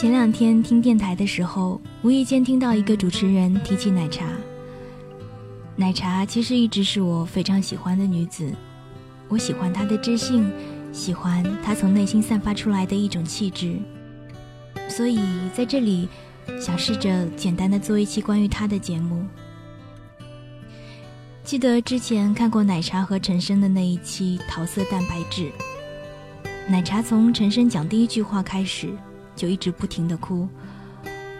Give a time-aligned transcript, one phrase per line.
[0.00, 4.26] 前两天听电台的时候，无意间听到一个主持人提起奶茶。
[5.74, 8.48] 奶茶其实一直是我非常喜欢的女子，
[9.26, 10.48] 我喜欢她的知性，
[10.92, 13.74] 喜欢她从内心散发出来的一种气质。
[14.88, 15.18] 所以
[15.52, 16.08] 在这里，
[16.60, 19.26] 想试着简单的做一期关于她的节目。
[21.42, 25.50] 记得之前看过奶茶和陈升的那一期《桃色蛋白质》，
[26.70, 28.90] 奶茶从陈升讲第一句话开始，
[29.38, 30.46] 就一直不停的哭。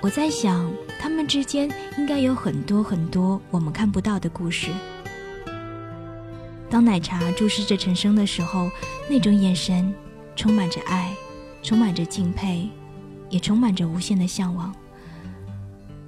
[0.00, 4.70] 我在想，他们之间应该有很多很多我们看不到的故事。
[6.70, 8.70] 当奶茶注视着陈升的时候，
[9.10, 9.92] 那种眼神
[10.36, 11.12] 充满着爱，
[11.62, 12.70] 充满着敬佩，
[13.28, 14.72] 也充满着无限的向往。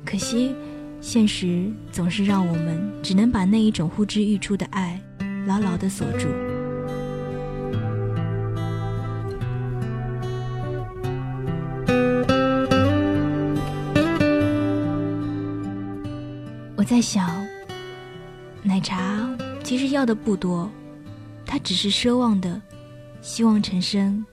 [0.07, 0.55] 可惜。
[1.03, 5.01] 现实总是让我们只能把那一种呼之欲出的爱
[5.47, 6.29] 牢牢的锁住。
[16.81, 17.47] 我在想，
[18.63, 19.29] 奶茶
[19.63, 20.67] 其实要的不多，
[21.45, 22.59] 他只是奢望的，
[23.21, 24.25] 希望陈深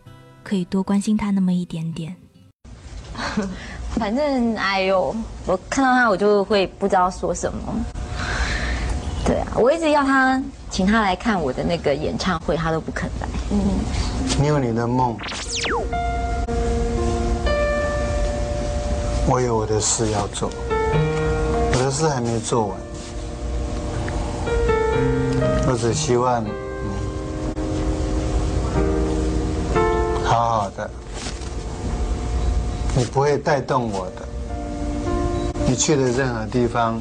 [0.45, 2.15] 可以多关心他那么一点点。
[3.99, 5.13] 反正哎呦，
[5.45, 7.59] 我看到他我就会不知道说什么。
[9.25, 13.27] 对啊，我一直要他请他来看我的那个演唱会，他都不肯来。
[13.51, 13.59] 嗯，
[14.41, 15.17] 你有你的梦，
[19.27, 20.76] 我有我的事要做，我
[21.87, 22.77] 的事还没做完，
[25.69, 26.49] 我只希望你
[30.25, 30.89] 好好的。
[32.93, 34.27] 你不会带动我的，
[35.65, 36.99] 你去的任何地方，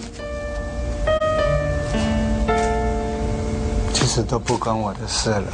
[3.92, 5.52] 其实都不关我的事了。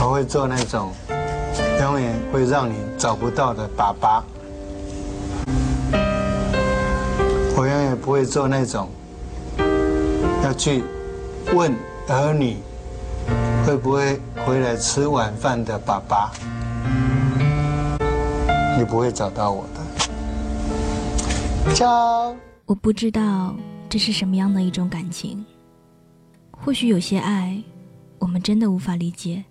[0.00, 0.92] 我会做那种
[1.80, 4.22] 永远会让你找不到的爸爸，
[8.08, 8.88] 不会做那种
[10.42, 10.82] 要去
[11.54, 11.70] 问
[12.08, 12.56] 儿女
[13.66, 14.18] 会不会。
[14.46, 16.32] 回来吃晚饭的爸爸，
[18.78, 21.74] 你不会找到我的。
[21.74, 23.54] 瞧，我不知道
[23.90, 25.44] 这是什么样的一种感情。
[26.52, 27.62] 或许有些爱，
[28.18, 29.44] 我们真的无法理解。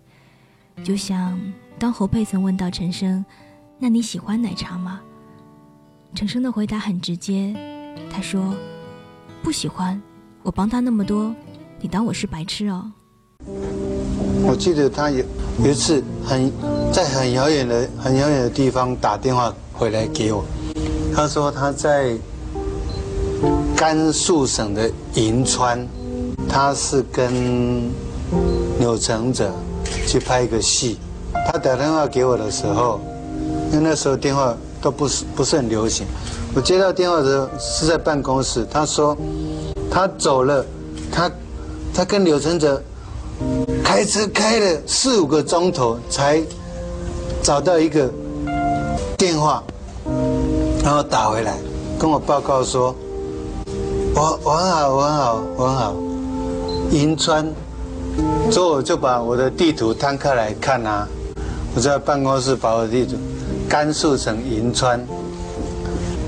[0.84, 1.40] 就像
[1.78, 3.24] 当侯佩岑问到陈升
[3.78, 5.00] ：“那你喜欢奶茶吗？”
[6.16, 7.56] 陈升的回答很直接，
[8.10, 8.54] 他说
[9.44, 10.02] ：“不喜欢。
[10.44, 11.34] 我帮他那么多，
[11.82, 12.92] 你当我是白痴哦？”
[14.46, 15.24] 我记得他有
[15.64, 16.52] 有一次很
[16.92, 20.44] 在很遥远的很遥远的地方打电话回来给我，
[21.14, 22.18] 他说他在
[23.76, 25.86] 甘肃省的银川，
[26.48, 27.92] 他是跟
[28.80, 29.52] 柳承泽
[30.08, 30.98] 去拍一个戏。
[31.46, 33.00] 他打电话给我的时候，
[33.72, 36.08] 因为那时候电话都不是不是很流行，
[36.56, 38.66] 我接到电话的时候是在办公室。
[38.72, 39.16] 他说
[39.90, 40.66] 他走了，
[41.12, 41.32] 他
[41.94, 42.82] 他跟柳承泽。
[43.84, 46.42] 开车开了四五个钟头，才
[47.44, 48.10] 找到一个
[49.16, 49.64] 电话，
[50.84, 51.56] 然后打回来
[52.00, 52.96] 跟我报告说
[54.16, 55.96] ：“我我很好，我很好，我很好。”
[56.90, 57.48] 银川，
[58.50, 61.08] 之后我就把我的地图摊开来看啊，
[61.76, 63.18] 我在办公室把我的地图，
[63.70, 65.00] 甘肃省银川。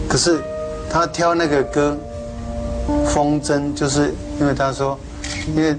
[0.10, 0.42] 可是
[0.90, 1.96] 他挑那个歌
[3.06, 5.00] 《风筝》，就是因为他说，
[5.56, 5.74] 因为。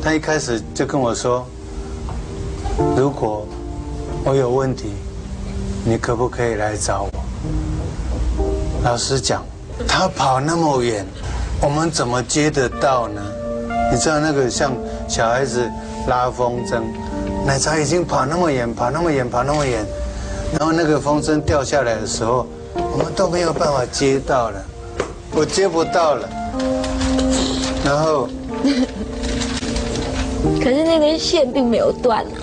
[0.00, 1.44] 他一开始就跟我说
[2.96, 3.44] ：“如果
[4.24, 4.92] 我有问题，
[5.84, 7.10] 你可不可以来找我？”
[8.84, 9.44] 老实讲，
[9.88, 11.04] 他跑那么远，
[11.60, 13.20] 我们怎么接得到呢？
[13.90, 14.72] 你知道那个像
[15.08, 15.68] 小孩子
[16.06, 16.80] 拉风筝，
[17.44, 19.84] 奶茶已经跑那么远，跑那么远，跑那么远，
[20.56, 22.46] 然后那个风筝掉下来的时候，
[23.02, 24.64] 们都没有办法接到了，
[25.32, 26.28] 我接不到了，
[27.84, 28.28] 然后。
[30.62, 32.38] 可是那根线并没有断啊，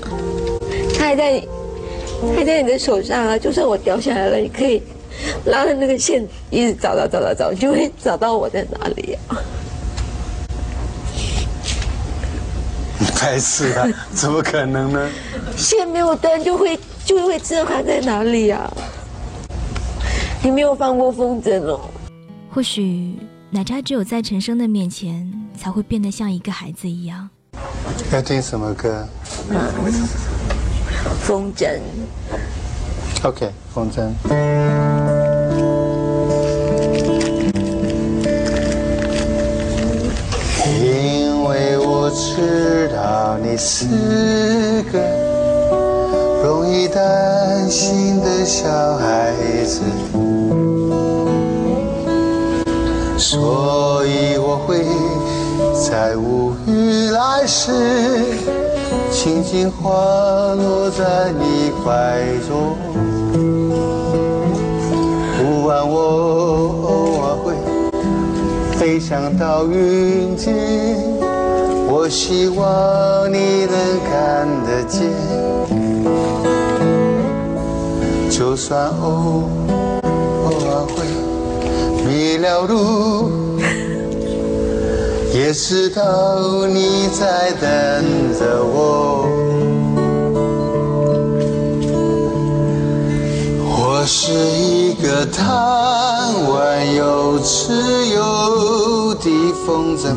[0.97, 1.41] 它还在，
[2.35, 3.38] 还在你的手上啊。
[3.38, 4.81] 就算我掉下来了，你可以
[5.45, 9.38] 拉着那个线一直找找找找找，就会找到我在哪里啊。
[13.15, 15.09] 太是啊，怎么可能呢？
[15.57, 18.71] 线没有断，就会就会知道它在哪里啊。
[20.45, 21.80] 你没有放过风筝哦。
[22.53, 23.18] 或许
[23.50, 25.27] 奶茶只有在陈升的面前，
[25.57, 27.27] 才会变得像一个孩子一样。
[28.13, 29.07] 要听什么歌？
[31.24, 31.80] 风筝。
[33.24, 34.12] OK，风筝。
[40.80, 43.88] 因为我知道你是
[44.92, 45.00] 个
[46.44, 49.33] 容易担心的小孩
[49.65, 49.81] 子，
[53.17, 54.85] 所以我会
[55.73, 57.71] 在无语来时，
[59.09, 59.89] 轻轻滑
[60.53, 62.75] 落在你怀中。
[65.38, 65.95] 不管我
[66.88, 66.89] 偶
[67.21, 67.45] 尔会
[68.77, 70.53] 飞翔到云间，
[71.88, 73.75] 我希望你能
[74.09, 75.09] 看得见。
[78.29, 79.50] 就算偶
[80.44, 81.06] 偶尔会
[82.06, 82.73] 迷了路，
[85.35, 87.69] 也知道你在等
[88.39, 89.27] 着我。
[93.67, 95.43] 我是一个贪
[96.49, 99.29] 玩又自由的
[99.65, 100.15] 风筝，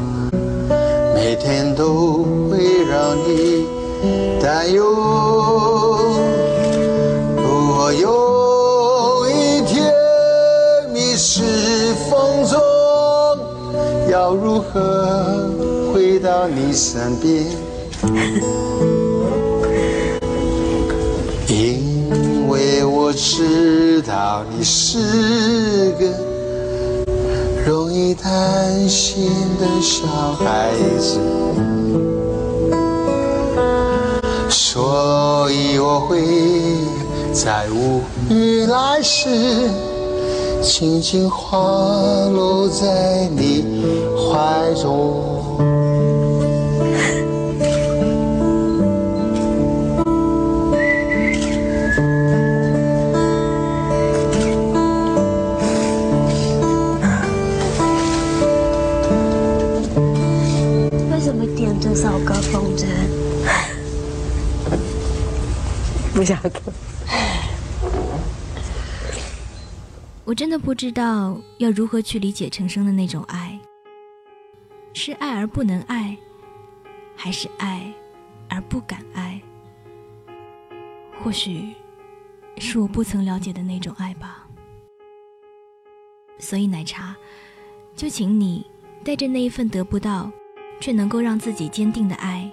[1.17, 3.67] 每天都会让你
[4.41, 5.18] 担忧。
[14.19, 15.49] 要如何
[15.95, 17.47] 回到你身边？
[21.47, 26.07] 因为我知道你是个
[27.65, 29.31] 容易担心
[29.61, 31.21] 的小孩子，
[34.51, 36.19] 所以我会。
[37.31, 38.01] 在无
[38.31, 39.71] 语来时，
[40.61, 41.59] 轻轻滑
[42.31, 43.65] 落在你
[44.17, 45.25] 怀中。
[61.11, 62.85] 为什么点这首歌，风筝？
[66.15, 66.51] 不晓得。
[70.29, 73.59] 我真的不知道要如何去理解陈升的那种爱，
[74.93, 76.15] 是爱而不能爱，
[77.17, 77.91] 还是爱
[78.47, 79.41] 而不敢爱？
[81.19, 81.73] 或许
[82.59, 84.47] 是我不曾了解的那种爱吧。
[86.39, 87.17] 所以奶茶，
[87.97, 88.67] 就请你
[89.03, 90.31] 带着那一份得不到，
[90.79, 92.53] 却能够让自己坚定的爱，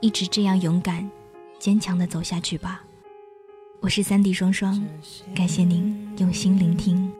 [0.00, 1.06] 一直这样勇敢、
[1.58, 2.82] 坚强的走下去吧。
[3.82, 4.78] 我是三 D 双双，
[5.34, 7.10] 感谢您用心聆听。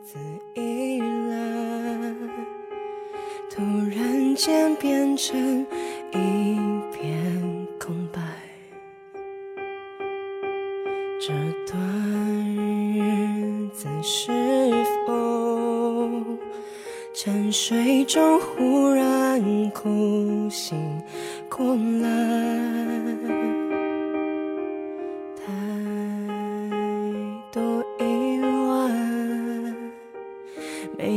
[3.51, 5.67] 突然间变成
[6.13, 6.57] 一
[6.93, 7.30] 片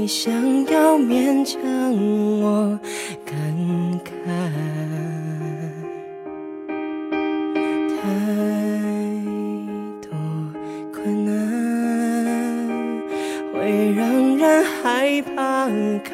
[0.03, 0.33] 你想
[0.65, 1.61] 要勉强
[2.41, 2.77] 我
[3.25, 3.33] 感
[4.03, 4.11] 慨，
[7.88, 8.03] 太
[10.01, 10.11] 多
[10.91, 11.31] 困难
[13.53, 14.03] 会让
[14.38, 15.69] 人害怕
[16.03, 16.11] 看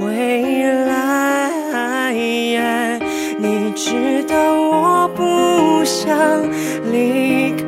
[0.00, 2.12] 未来。
[3.38, 6.42] 你知道我不想
[6.90, 7.64] 离开，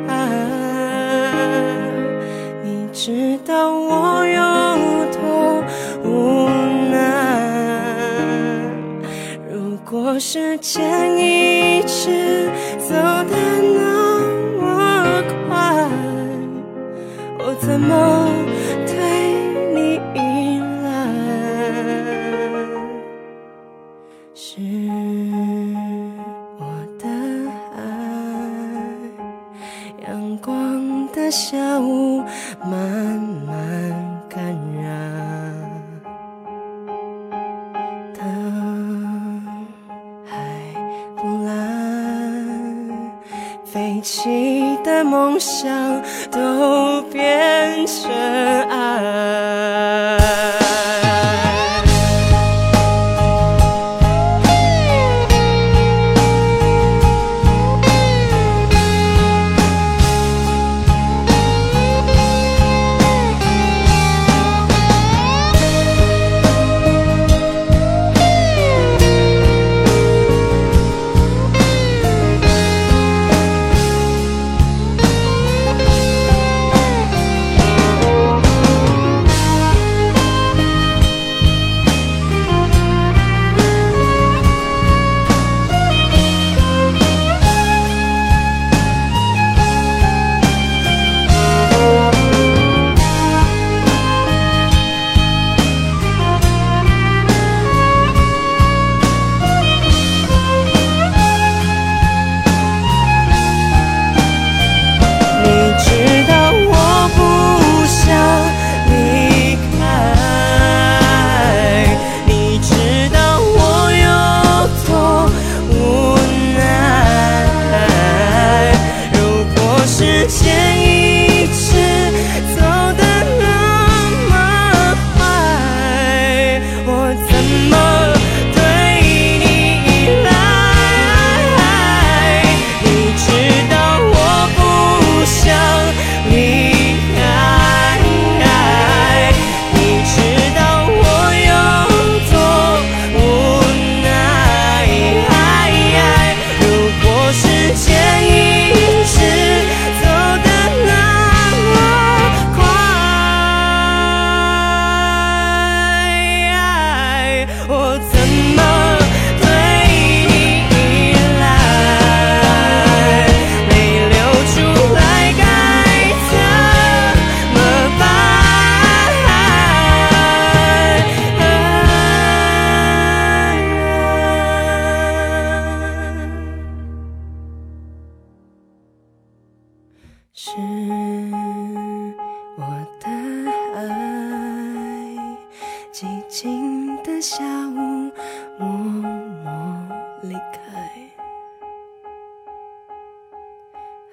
[45.39, 48.11] 想都变成
[48.71, 50.68] 爱。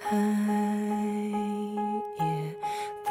[0.07, 0.15] 海
[2.19, 2.23] 也
[3.03, 3.09] 不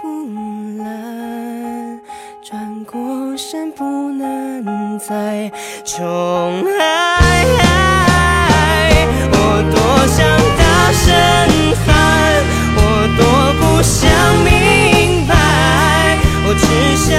[0.78, 2.00] 蓝，
[2.40, 5.50] 转过身不能再
[5.84, 5.98] 重
[6.78, 6.84] 来。
[9.32, 9.36] 我
[9.74, 10.16] 多想
[10.56, 11.12] 大声
[11.84, 11.92] 喊，
[12.76, 12.78] 我
[13.18, 13.20] 多
[13.58, 13.98] 不想
[14.44, 14.46] 明
[15.26, 15.34] 白，
[16.46, 16.62] 我只
[16.96, 17.13] 想。